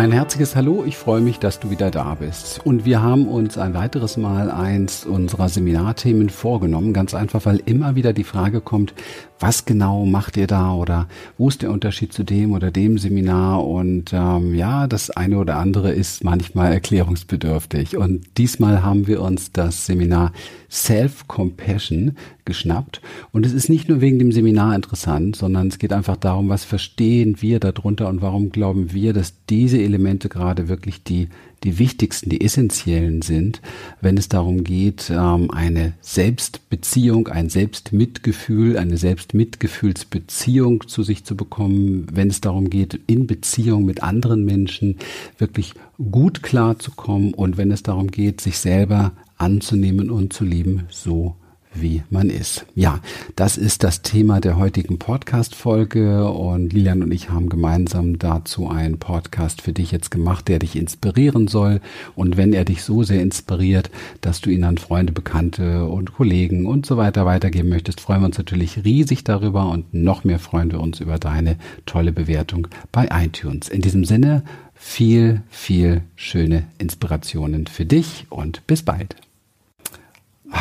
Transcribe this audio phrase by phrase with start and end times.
[0.00, 2.64] Ein herzliches Hallo, ich freue mich, dass du wieder da bist.
[2.64, 7.96] Und wir haben uns ein weiteres Mal eins unserer Seminarthemen vorgenommen, ganz einfach, weil immer
[7.96, 8.94] wieder die Frage kommt,
[9.40, 13.66] was genau macht ihr da oder wo ist der Unterschied zu dem oder dem Seminar?
[13.66, 17.96] Und ähm, ja, das eine oder andere ist manchmal erklärungsbedürftig.
[17.96, 20.32] Und diesmal haben wir uns das Seminar
[20.70, 23.00] Self-Compassion geschnappt.
[23.32, 26.64] Und es ist nicht nur wegen dem Seminar interessant, sondern es geht einfach darum, was
[26.64, 31.28] verstehen wir darunter und warum glauben wir, dass diese Elemente gerade wirklich die
[31.64, 33.60] die wichtigsten, die essentiellen sind,
[34.00, 42.06] wenn es darum geht, ähm, eine Selbstbeziehung, ein Selbstmitgefühl, eine Selbstmitgefühlsbeziehung zu sich zu bekommen,
[42.12, 44.96] wenn es darum geht, in Beziehung mit anderen Menschen
[45.38, 45.74] wirklich
[46.10, 51.36] gut klarzukommen und wenn es darum geht, sich selber anzunehmen und zu lieben, so
[51.80, 52.66] wie man ist.
[52.74, 53.00] Ja,
[53.36, 58.98] das ist das Thema der heutigen Podcast-Folge und Lilian und ich haben gemeinsam dazu einen
[58.98, 61.80] Podcast für dich jetzt gemacht, der dich inspirieren soll.
[62.14, 63.90] Und wenn er dich so sehr inspiriert,
[64.20, 68.26] dass du ihn an Freunde, Bekannte und Kollegen und so weiter weitergeben möchtest, freuen wir
[68.26, 73.08] uns natürlich riesig darüber und noch mehr freuen wir uns über deine tolle Bewertung bei
[73.12, 73.68] iTunes.
[73.68, 74.42] In diesem Sinne,
[74.74, 79.14] viel, viel schöne Inspirationen für dich und bis bald.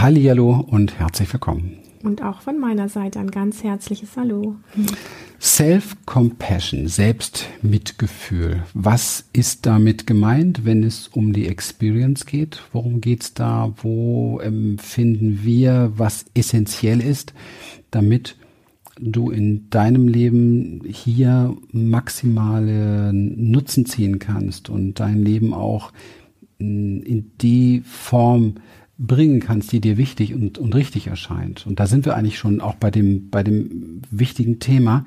[0.02, 1.74] Hallihallo und herzlich willkommen.
[2.04, 4.56] Und auch von meiner Seite ein ganz herzliches Hallo.
[5.42, 8.64] Self-Compassion, Selbstmitgefühl.
[8.74, 12.64] Was ist damit gemeint, wenn es um die Experience geht?
[12.72, 13.74] Worum geht es da?
[13.84, 17.34] Wo empfinden wir, was essentiell ist,
[17.92, 18.38] damit
[18.98, 25.92] du in deinem Leben hier maximale Nutzen ziehen kannst und dein Leben auch
[26.58, 28.56] in die Form
[29.00, 31.66] bringen kannst, die dir wichtig und, und richtig erscheint.
[31.66, 35.06] Und da sind wir eigentlich schon auch bei dem, bei dem wichtigen Thema.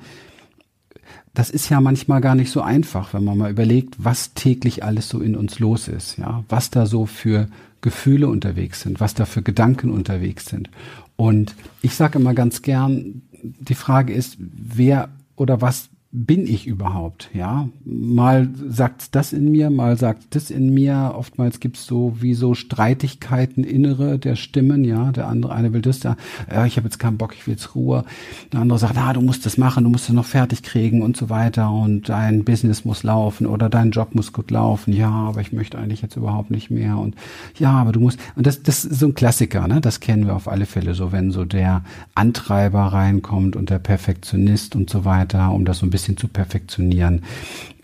[1.35, 5.09] Das ist ja manchmal gar nicht so einfach, wenn man mal überlegt, was täglich alles
[5.09, 7.47] so in uns los ist, ja, was da so für
[7.81, 10.71] Gefühle unterwegs sind, was da für Gedanken unterwegs sind.
[11.15, 17.31] Und ich sage immer ganz gern, die Frage ist, wer oder was bin ich überhaupt?
[17.33, 21.15] Ja, mal sagt das in mir, mal sagt das in mir.
[21.15, 24.83] Oftmals gibt's so wie so Streitigkeiten innere der Stimmen.
[24.83, 26.15] Ja, der andere eine will das da.
[26.51, 28.05] Ja, ich habe jetzt keinen Bock, ich will jetzt Ruhe.
[28.51, 31.17] Der andere sagt, ah, du musst das machen, du musst es noch fertig kriegen und
[31.17, 34.93] so weiter und dein Business muss laufen oder dein Job muss gut laufen.
[34.93, 37.15] Ja, aber ich möchte eigentlich jetzt überhaupt nicht mehr und
[37.57, 38.19] ja, aber du musst.
[38.35, 39.67] Und das, das ist so ein Klassiker.
[39.67, 40.93] Ne, das kennen wir auf alle Fälle.
[40.93, 45.87] So wenn so der Antreiber reinkommt und der Perfektionist und so weiter, um das so
[45.87, 47.23] ein bisschen bisschen zu perfektionieren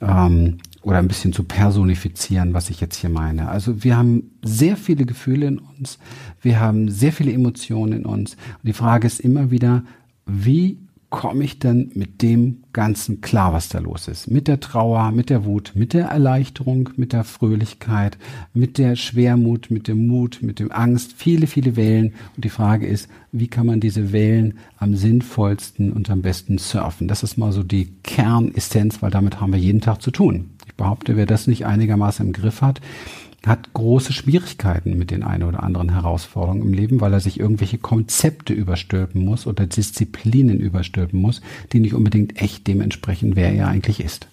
[0.02, 3.50] ähm, oder ein bisschen zu personifizieren, was ich jetzt hier meine.
[3.50, 6.00] Also wir haben sehr viele Gefühle in uns,
[6.42, 8.34] wir haben sehr viele Emotionen in uns.
[8.34, 9.84] Und die Frage ist immer wieder,
[10.26, 10.78] wie
[11.10, 14.30] komme ich denn mit dem Ganzen klar, was da los ist?
[14.30, 18.18] Mit der Trauer, mit der Wut, mit der Erleichterung, mit der Fröhlichkeit,
[18.54, 22.14] mit der Schwermut, mit dem Mut, mit dem Angst, viele, viele Wellen.
[22.36, 27.08] Und die Frage ist, wie kann man diese Wellen am sinnvollsten und am besten surfen?
[27.08, 30.52] Das ist mal so die Kernessenz, weil damit haben wir jeden Tag zu tun.
[30.68, 32.82] Ich behaupte, wer das nicht einigermaßen im Griff hat,
[33.46, 37.78] hat große Schwierigkeiten mit den ein oder anderen Herausforderungen im Leben, weil er sich irgendwelche
[37.78, 41.42] Konzepte überstülpen muss oder Disziplinen überstülpen muss,
[41.72, 44.28] die nicht unbedingt echt dementsprechend, wer er eigentlich ist.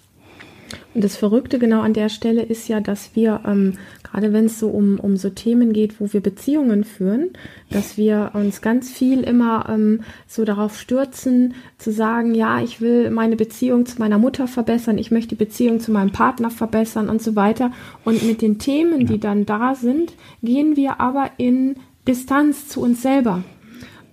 [0.93, 3.73] Und das Verrückte genau an der Stelle ist ja, dass wir, ähm,
[4.03, 7.31] gerade wenn es so um, um so Themen geht, wo wir Beziehungen führen,
[7.69, 13.09] dass wir uns ganz viel immer ähm, so darauf stürzen, zu sagen, ja, ich will
[13.11, 17.21] meine Beziehung zu meiner Mutter verbessern, ich möchte die Beziehung zu meinem Partner verbessern und
[17.21, 17.71] so weiter.
[18.03, 21.75] Und mit den Themen, die dann da sind, gehen wir aber in
[22.07, 23.43] Distanz zu uns selber.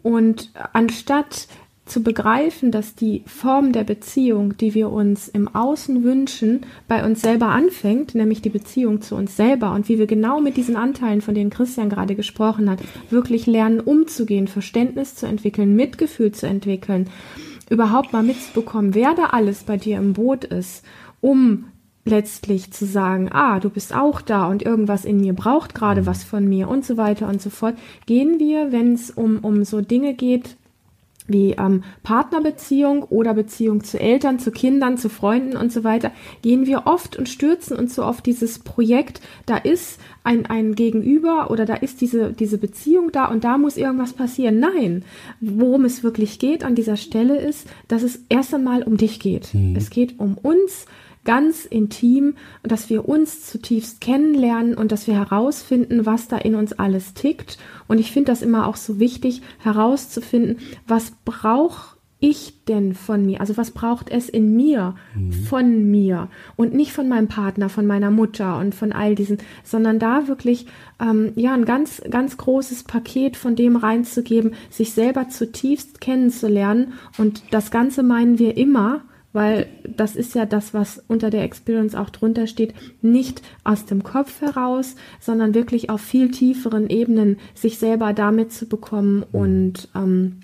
[0.02, 1.48] Und anstatt
[1.86, 7.20] zu begreifen, dass die Form der Beziehung, die wir uns im Außen wünschen, bei uns
[7.20, 9.72] selber anfängt, nämlich die Beziehung zu uns selber.
[9.72, 12.80] Und wie wir genau mit diesen Anteilen, von denen Christian gerade gesprochen hat,
[13.10, 17.10] wirklich lernen umzugehen, Verständnis zu entwickeln, Mitgefühl zu entwickeln,
[17.68, 20.84] überhaupt mal mitzubekommen, wer da alles bei dir im Boot ist,
[21.20, 21.66] um
[22.06, 26.22] letztlich zu sagen, ah, du bist auch da und irgendwas in mir braucht gerade was
[26.22, 27.76] von mir und so weiter und so fort,
[28.06, 30.56] gehen wir, wenn es um, um so Dinge geht,
[31.26, 36.12] wie ähm, Partnerbeziehung oder Beziehung zu Eltern, zu Kindern, zu Freunden und so weiter,
[36.42, 41.50] gehen wir oft und stürzen uns so auf dieses Projekt, da ist ein, ein Gegenüber
[41.50, 44.60] oder da ist diese, diese Beziehung da und da muss irgendwas passieren.
[44.60, 45.04] Nein,
[45.40, 49.54] worum es wirklich geht an dieser Stelle ist, dass es erst einmal um dich geht.
[49.54, 49.76] Mhm.
[49.76, 50.86] Es geht um uns,
[51.24, 56.72] ganz intim, dass wir uns zutiefst kennenlernen und dass wir herausfinden, was da in uns
[56.72, 57.58] alles tickt.
[57.88, 63.40] Und ich finde das immer auch so wichtig, herauszufinden, was braucht ich denn von mir?
[63.40, 65.32] Also was braucht es in mir, mhm.
[65.32, 69.98] von mir und nicht von meinem Partner, von meiner Mutter und von all diesen, sondern
[69.98, 70.66] da wirklich
[71.00, 77.42] ähm, ja ein ganz ganz großes Paket von dem reinzugeben, sich selber zutiefst kennenzulernen und
[77.50, 79.02] das Ganze meinen wir immer
[79.34, 82.72] weil das ist ja das, was unter der Experience auch drunter steht,
[83.02, 88.66] nicht aus dem Kopf heraus, sondern wirklich auf viel tieferen Ebenen sich selber damit zu
[88.66, 90.40] bekommen und ähm,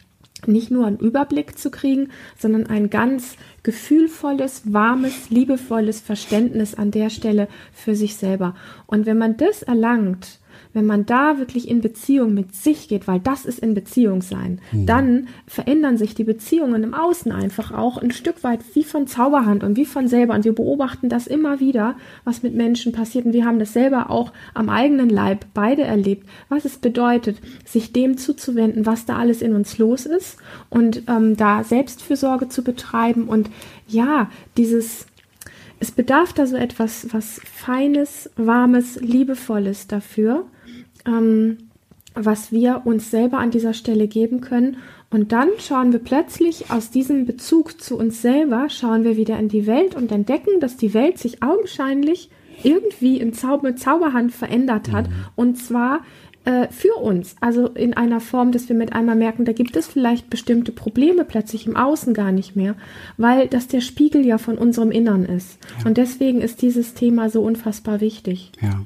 [0.46, 7.10] nicht nur einen Überblick zu kriegen, sondern ein ganz gefühlvolles, warmes, liebevolles Verständnis an der
[7.10, 8.54] Stelle für sich selber.
[8.86, 10.39] Und wenn man das erlangt,
[10.72, 14.60] wenn man da wirklich in Beziehung mit sich geht, weil das ist in Beziehung sein,
[14.72, 14.86] mhm.
[14.86, 19.64] dann verändern sich die Beziehungen im Außen einfach auch ein Stück weit wie von Zauberhand
[19.64, 20.34] und wie von selber.
[20.34, 23.26] Und wir beobachten das immer wieder, was mit Menschen passiert.
[23.26, 27.92] Und wir haben das selber auch am eigenen Leib beide erlebt, was es bedeutet, sich
[27.92, 30.38] dem zuzuwenden, was da alles in uns los ist
[30.68, 33.50] und ähm, da Selbstfürsorge zu betreiben und
[33.88, 35.06] ja, dieses
[35.80, 40.44] es bedarf da so etwas, was Feines, Warmes, Liebevolles dafür,
[41.06, 41.58] ähm,
[42.14, 44.78] was wir uns selber an dieser Stelle geben können.
[45.10, 49.48] Und dann schauen wir plötzlich aus diesem Bezug zu uns selber, schauen wir wieder in
[49.48, 52.30] die Welt und entdecken, dass die Welt sich augenscheinlich
[52.62, 55.08] irgendwie in Zau mit Zauberhand verändert hat.
[55.08, 55.14] Mhm.
[55.34, 56.00] Und zwar
[56.44, 57.36] äh, für uns.
[57.40, 61.24] Also in einer Form, dass wir mit einmal merken, da gibt es vielleicht bestimmte Probleme
[61.24, 62.76] plötzlich im Außen gar nicht mehr,
[63.16, 65.58] weil das der Spiegel ja von unserem Innern ist.
[65.78, 65.86] Ja.
[65.86, 68.52] Und deswegen ist dieses Thema so unfassbar wichtig.
[68.60, 68.80] Ja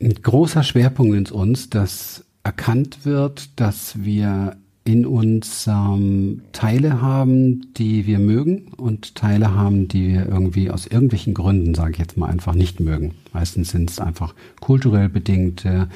[0.00, 7.74] ein großer Schwerpunkt in uns, dass erkannt wird, dass wir in uns ähm, Teile haben,
[7.74, 12.16] die wir mögen und Teile haben, die wir irgendwie aus irgendwelchen Gründen, sage ich jetzt
[12.16, 13.16] mal, einfach nicht mögen.
[13.32, 15.88] Meistens sind es einfach kulturell bedingte,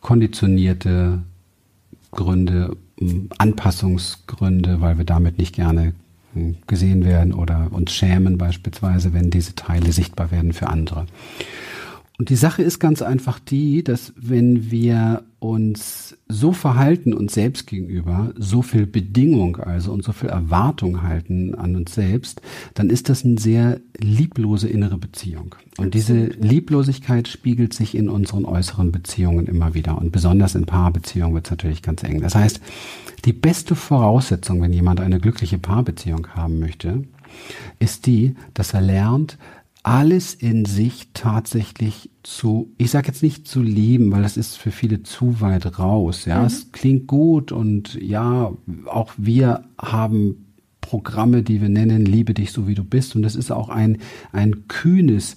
[0.00, 1.22] konditionierte
[2.10, 2.76] Gründe,
[3.38, 5.94] Anpassungsgründe, weil wir damit nicht gerne
[6.66, 11.06] gesehen werden oder uns schämen beispielsweise, wenn diese Teile sichtbar werden für andere.
[12.16, 17.66] Und die Sache ist ganz einfach die, dass wenn wir uns so verhalten uns selbst
[17.66, 22.40] gegenüber, so viel Bedingung also und so viel Erwartung halten an uns selbst,
[22.74, 25.56] dann ist das eine sehr lieblose innere Beziehung.
[25.76, 29.98] Und diese Lieblosigkeit spiegelt sich in unseren äußeren Beziehungen immer wieder.
[29.98, 32.20] Und besonders in Paarbeziehungen wird es natürlich ganz eng.
[32.20, 32.60] Das heißt,
[33.24, 37.02] die beste Voraussetzung, wenn jemand eine glückliche Paarbeziehung haben möchte,
[37.80, 39.36] ist die, dass er lernt,
[39.84, 44.70] alles in sich tatsächlich zu, ich sage jetzt nicht zu lieben, weil das ist für
[44.70, 46.24] viele zu weit raus.
[46.24, 46.46] Ja, mhm.
[46.46, 48.52] es klingt gut und ja,
[48.86, 50.46] auch wir haben
[50.80, 53.14] Programme, die wir nennen, liebe dich so wie du bist.
[53.14, 53.98] Und das ist auch ein,
[54.32, 55.36] ein kühnes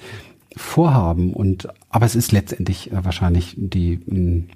[0.56, 4.00] Vorhaben und, aber es ist letztendlich äh, wahrscheinlich die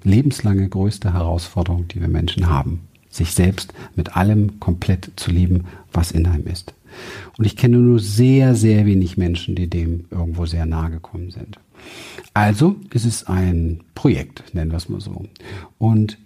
[0.02, 2.80] lebenslange größte Herausforderung, die wir Menschen haben.
[3.10, 6.72] Sich selbst mit allem komplett zu lieben, was in einem ist.
[7.38, 11.58] Und ich kenne nur sehr, sehr wenig Menschen, die dem irgendwo sehr nahe gekommen sind.
[12.34, 15.24] Also ist es ein Projekt, nennen wir es mal so.
[15.78, 16.18] Und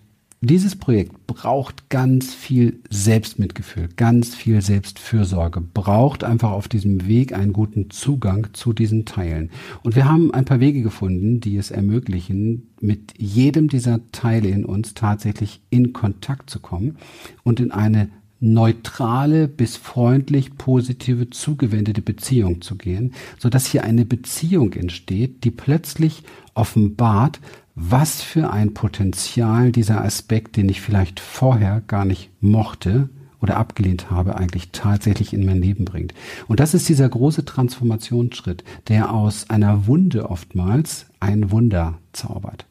[0.43, 7.55] dieses Projekt braucht ganz viel Selbstmitgefühl, ganz viel Selbstfürsorge, braucht einfach auf diesem Weg einen
[7.55, 9.51] guten Zugang zu diesen Teilen.
[9.83, 14.67] Und wir haben ein paar Wege gefunden, die es ermöglichen, mit jedem dieser Teile in
[14.67, 16.97] uns tatsächlich in Kontakt zu kommen
[17.43, 18.11] und in eine
[18.41, 25.51] neutrale bis freundlich positive zugewendete Beziehung zu gehen, so dass hier eine Beziehung entsteht, die
[25.51, 26.23] plötzlich
[26.55, 27.41] offenbart,
[27.75, 33.09] was für ein Potenzial dieser Aspekt, den ich vielleicht vorher gar nicht mochte
[33.41, 36.15] oder abgelehnt habe, eigentlich tatsächlich in mein Leben bringt.
[36.49, 42.67] Und das ist dieser große Transformationsschritt, der aus einer Wunde oftmals ein Wunder zaubert.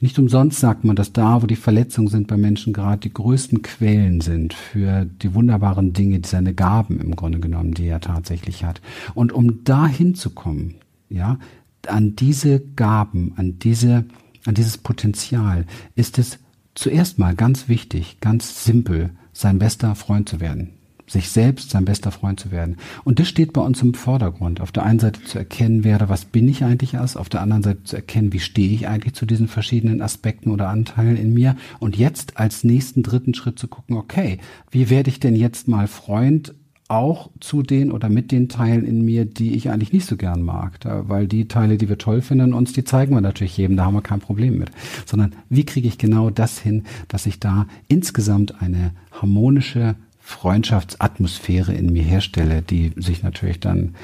[0.00, 3.62] Nicht umsonst sagt man, dass da, wo die Verletzungen sind bei Menschen, gerade die größten
[3.62, 8.80] Quellen sind für die wunderbaren Dinge, seine Gaben im Grunde genommen, die er tatsächlich hat.
[9.14, 10.74] Und um dahin zu kommen,
[11.08, 11.38] ja,
[11.86, 14.04] an diese Gaben, an diese,
[14.44, 16.38] an dieses Potenzial, ist es
[16.74, 22.10] zuerst mal ganz wichtig, ganz simpel, sein bester Freund zu werden sich selbst sein bester
[22.10, 22.76] Freund zu werden.
[23.04, 24.60] Und das steht bei uns im Vordergrund.
[24.60, 27.62] Auf der einen Seite zu erkennen, wer was bin ich eigentlich als, auf der anderen
[27.62, 31.56] Seite zu erkennen, wie stehe ich eigentlich zu diesen verschiedenen Aspekten oder Anteilen in mir.
[31.78, 34.38] Und jetzt als nächsten dritten Schritt zu gucken, okay,
[34.70, 36.54] wie werde ich denn jetzt mal Freund
[36.88, 40.42] auch zu den oder mit den Teilen in mir, die ich eigentlich nicht so gern
[40.42, 40.80] mag.
[40.80, 43.86] Da, weil die Teile, die wir toll finden, uns, die zeigen wir natürlich jedem, da
[43.86, 44.70] haben wir kein Problem mit.
[45.04, 51.92] Sondern wie kriege ich genau das hin, dass ich da insgesamt eine harmonische Freundschaftsatmosphäre in
[51.92, 53.94] mir herstelle, die sich natürlich dann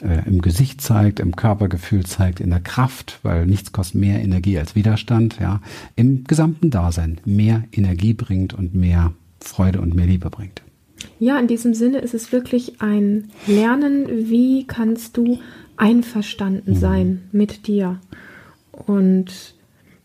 [0.00, 4.58] äh, im Gesicht zeigt, im Körpergefühl zeigt, in der Kraft, weil nichts kostet mehr Energie
[4.58, 5.60] als Widerstand, ja,
[5.94, 10.62] im gesamten Dasein mehr Energie bringt und mehr Freude und mehr Liebe bringt.
[11.18, 15.38] Ja, in diesem Sinne ist es wirklich ein Lernen, wie kannst du
[15.76, 16.78] einverstanden mhm.
[16.78, 18.00] sein mit dir.
[18.72, 19.54] Und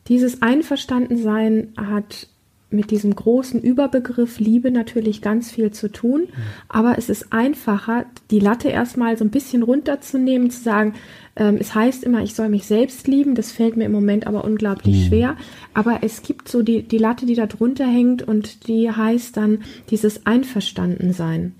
[0.10, 2.28] dieses Einverstandensein hat
[2.74, 6.42] mit diesem großen Überbegriff Liebe natürlich ganz viel zu tun, mhm.
[6.68, 10.94] aber es ist einfacher, die Latte erstmal so ein bisschen runterzunehmen, zu sagen,
[11.36, 14.44] ähm, es heißt immer, ich soll mich selbst lieben, das fällt mir im Moment aber
[14.44, 15.08] unglaublich mhm.
[15.08, 15.38] schwer,
[15.74, 19.60] aber es gibt so die, die Latte, die da drunter hängt und die heißt dann
[19.90, 21.56] dieses Einverstandensein.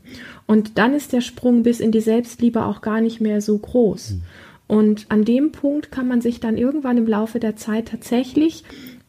[0.46, 4.12] Und dann ist der Sprung bis in die Selbstliebe auch gar nicht mehr so groß.
[4.12, 4.22] Mhm.
[4.68, 8.64] Und an dem Punkt kann man sich dann irgendwann im Laufe der Zeit tatsächlich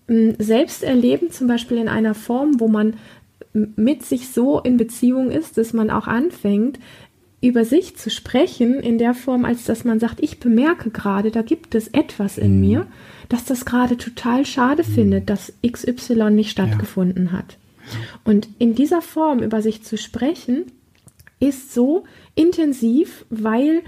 [0.06, 2.94] selbst erleben, zum Beispiel in einer Form, wo man
[3.52, 6.78] mit sich so in Beziehung ist, dass man auch anfängt,
[7.40, 11.42] über sich zu sprechen in der Form, als dass man sagt, ich bemerke gerade, da
[11.42, 12.61] gibt es etwas in mhm.
[12.61, 12.87] mir,
[13.28, 14.92] dass das gerade total schade mhm.
[14.92, 17.32] findet, dass XY nicht stattgefunden ja.
[17.32, 17.58] hat.
[18.25, 20.64] Und in dieser Form über sich zu sprechen,
[21.38, 23.82] ist so intensiv, weil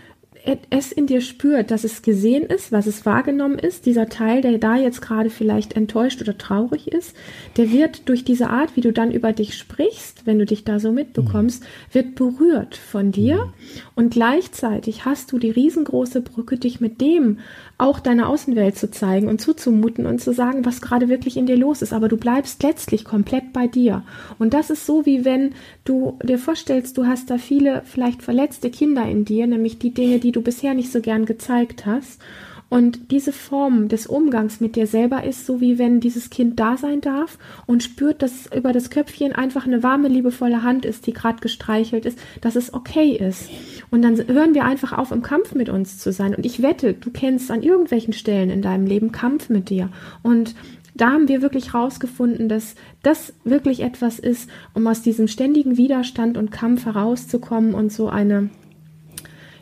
[0.71, 4.59] es in dir spürt, dass es gesehen ist, was es wahrgenommen ist, dieser Teil, der
[4.59, 7.17] da jetzt gerade vielleicht enttäuscht oder traurig ist,
[7.57, 10.79] der wird durch diese Art, wie du dann über dich sprichst, wenn du dich da
[10.79, 11.95] so mitbekommst, mhm.
[11.95, 13.53] wird berührt von dir mhm.
[13.95, 17.39] und gleichzeitig hast du die riesengroße Brücke, dich mit dem
[17.79, 21.57] auch deiner Außenwelt zu zeigen und zuzumuten und zu sagen, was gerade wirklich in dir
[21.57, 24.03] los ist, aber du bleibst letztlich komplett bei dir.
[24.39, 25.55] Und das ist so, wie wenn
[25.85, 30.21] du dir vorstellst, du hast da viele vielleicht verletzte Kinder in dir, nämlich die Dinge,
[30.21, 32.21] die du bisher nicht so gern gezeigt hast.
[32.69, 36.77] Und diese Form des Umgangs mit dir selber ist so, wie wenn dieses Kind da
[36.77, 41.13] sein darf und spürt, dass über das Köpfchen einfach eine warme, liebevolle Hand ist, die
[41.13, 43.51] gerade gestreichelt ist, dass es okay ist.
[43.91, 46.35] Und dann hören wir einfach auf, im Kampf mit uns zu sein.
[46.35, 49.91] Und ich wette, du kennst an irgendwelchen Stellen in deinem Leben Kampf mit dir.
[50.25, 50.57] Und
[50.97, 56.37] da haben wir wirklich rausgefunden, dass das wirklich etwas ist, um aus diesem ständigen Widerstand
[56.37, 58.51] und Kampf herauszukommen und so eine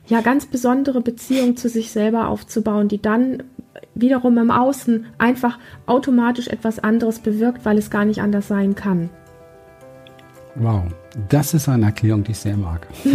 [0.06, 3.42] ja ganz besondere Beziehung zu sich selber aufzubauen, die dann
[3.94, 9.10] wiederum im Außen einfach automatisch etwas anderes bewirkt, weil es gar nicht anders sein kann.
[10.56, 10.84] Wow,
[11.28, 12.86] das ist eine Erklärung, die ich sehr mag.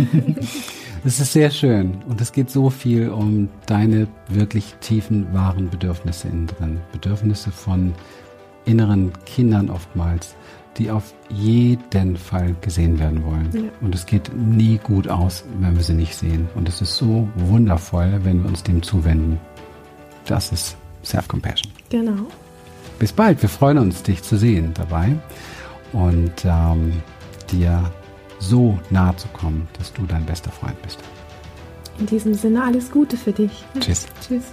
[1.06, 6.28] Es ist sehr schön und es geht so viel um deine wirklich tiefen, wahren Bedürfnisse
[6.28, 6.82] innen drin.
[6.92, 7.94] Bedürfnisse von
[8.66, 10.36] inneren Kindern oftmals,
[10.80, 13.50] die auf jeden Fall gesehen werden wollen.
[13.54, 13.70] Ja.
[13.82, 16.48] Und es geht nie gut aus, wenn wir sie nicht sehen.
[16.56, 19.40] Und es ist so wundervoll, wenn wir uns dem zuwenden.
[20.26, 21.72] Das ist Self-Compassion.
[21.90, 22.28] Genau.
[22.98, 23.42] Bis bald.
[23.42, 25.16] Wir freuen uns, dich zu sehen dabei
[25.92, 26.94] und ähm,
[27.52, 27.92] dir
[28.40, 31.00] so nahe zu kommen, dass du dein bester Freund bist.
[32.00, 33.66] In diesem Sinne alles Gute für dich.
[33.80, 34.08] Tschüss.
[34.26, 34.44] Tschüss.